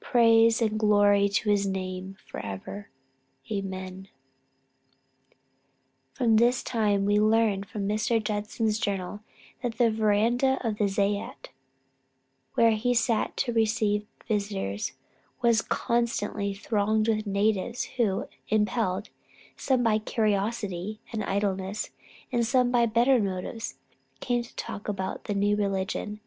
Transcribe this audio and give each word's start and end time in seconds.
Praise 0.00 0.62
and 0.62 0.78
glory 0.78 1.28
to 1.28 1.50
his 1.50 1.66
name 1.66 2.16
for 2.26 2.40
evermore. 2.40 2.88
Amen." 3.52 4.08
From 6.14 6.36
this 6.38 6.62
time 6.62 7.04
we 7.04 7.20
learn 7.20 7.62
from 7.62 7.86
Mr. 7.86 8.18
Judson's 8.24 8.78
journal, 8.78 9.20
that 9.62 9.74
the 9.76 9.90
verandah 9.90 10.58
of 10.66 10.78
the 10.78 10.88
zayat 10.88 11.50
where 12.54 12.70
he 12.70 12.94
sat 12.94 13.36
to 13.36 13.52
receive 13.52 14.06
visitors, 14.26 14.92
was 15.42 15.60
constantly 15.60 16.54
thronged 16.54 17.06
with 17.06 17.26
natives, 17.26 17.84
who, 17.98 18.28
impelled, 18.48 19.10
some 19.58 19.82
by 19.82 19.98
curiosity 19.98 21.00
and 21.12 21.22
idleness, 21.24 21.90
and 22.32 22.46
some 22.46 22.70
by 22.70 22.86
better 22.86 23.20
motives, 23.20 23.76
came 24.20 24.42
to 24.42 24.56
talk 24.56 24.88
about 24.88 25.24
the 25.24 25.34
new 25.34 25.54
religion. 25.54 26.20